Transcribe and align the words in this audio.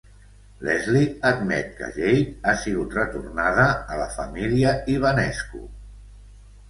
Leslie 0.67 1.09
admet 1.31 1.67
que 1.81 1.89
Jade 1.99 2.33
ha 2.51 2.55
sigut 2.63 2.97
retornada 3.01 3.67
a 3.97 4.01
la 4.03 4.09
família 4.17 4.73
Ibanescu. 4.95 5.63